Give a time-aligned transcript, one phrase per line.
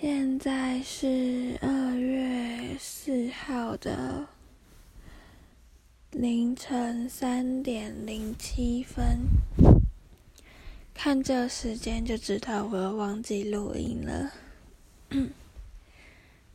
[0.00, 4.26] 现在是二月四号的
[6.12, 9.18] 凌晨三点零七分，
[10.94, 14.32] 看这时间就知道我又忘记录音了。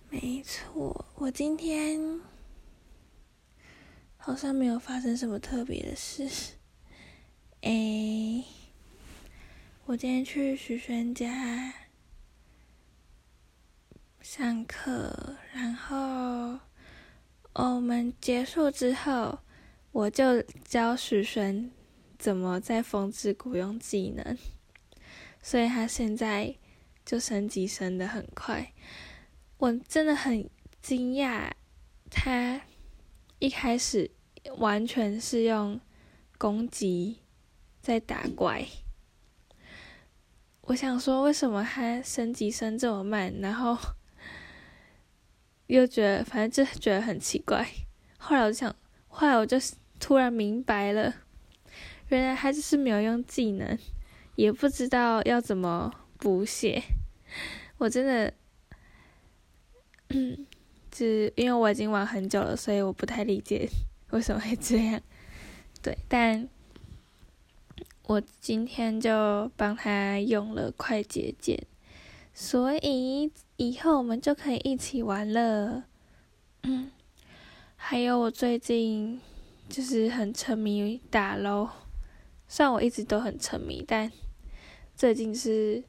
[0.09, 2.19] 没错，我今天
[4.17, 6.27] 好像没有发生什么特别的事。
[7.61, 8.43] 哎，
[9.85, 11.84] 我今天去徐轩家。
[14.37, 16.59] 上课，然后
[17.53, 19.39] 我们结束之后，
[19.93, 21.71] 我就教许璇
[22.19, 24.37] 怎么在风之谷用技能，
[25.41, 26.53] 所以他现在
[27.05, 28.73] 就升级升的很快。
[29.55, 30.49] 我真的很
[30.81, 31.51] 惊讶，
[32.11, 32.59] 他
[33.39, 34.11] 一开始
[34.57, 35.79] 完全是用
[36.37, 37.19] 攻击
[37.79, 38.65] 在打怪。
[40.63, 43.33] 我想说，为什么他升级升这么慢？
[43.39, 43.77] 然后。
[45.67, 47.67] 又觉得，反正就觉得很奇怪。
[48.17, 48.75] 后来我就想，
[49.07, 49.57] 后来我就
[49.99, 51.13] 突然明白了，
[52.09, 53.77] 原来他就是没有用技能，
[54.35, 56.83] 也不知道要怎么补血。
[57.77, 58.33] 我真的，
[60.09, 60.45] 嗯，
[60.93, 63.67] 是因为我已经玩很久了，所以我不太理解
[64.11, 65.01] 为什么会这样。
[65.81, 66.47] 对，但
[68.03, 71.65] 我今天就帮他用了快捷键，
[72.35, 73.31] 所以。
[73.57, 75.85] 以后我们就可以一起玩了。
[76.63, 76.91] 嗯，
[77.77, 79.21] 还有我最近
[79.69, 81.69] 就是很沉迷打喽，
[82.49, 84.11] 虽然我一直都很沉迷，但
[84.93, 85.81] 最近是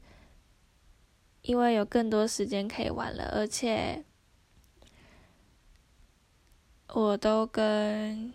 [1.43, 4.05] 因为有更多时间可以玩了，而且
[6.93, 8.33] 我都跟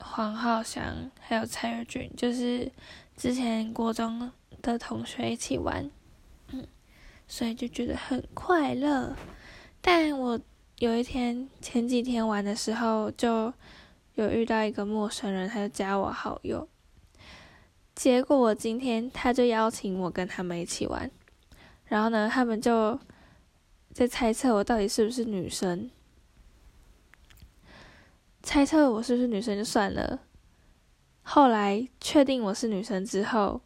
[0.00, 2.70] 黄浩翔还有蔡日俊，就是
[3.16, 5.90] 之前国中的同学一起玩。
[7.28, 9.16] 所以就觉得很快乐，
[9.80, 10.40] 但我
[10.78, 13.52] 有一天前几天玩的时候，就
[14.14, 16.68] 有遇到一个陌生人，他就加我好友。
[17.94, 21.10] 结果我今天他就邀请我跟他们一起玩，
[21.86, 22.98] 然后呢，他们就
[23.92, 25.90] 在猜测我到底是不是女生。
[28.42, 30.20] 猜测我是不是女生就算了，
[31.36, 33.60] 后来确定我是女生之后，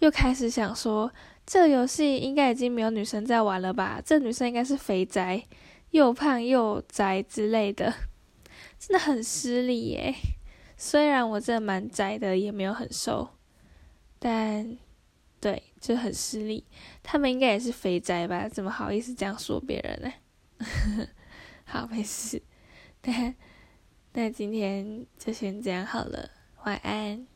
[0.00, 1.12] 又开始想说。
[1.46, 4.02] 这个游戏应该已经没有女生在玩了吧？
[4.04, 5.44] 这女生应该是肥宅，
[5.90, 7.94] 又胖又宅之类的，
[8.76, 10.12] 真的很失礼耶。
[10.76, 13.28] 虽然我真的蛮宅的，也没有很瘦，
[14.18, 14.76] 但
[15.40, 16.64] 对，就很失礼。
[17.04, 18.48] 他们应该也是肥宅吧？
[18.48, 21.06] 怎么好意思这样说别人呢？
[21.66, 22.42] 好，没事。
[23.04, 23.32] 那
[24.12, 26.30] 那今天就先这样好了，
[26.64, 27.31] 晚安。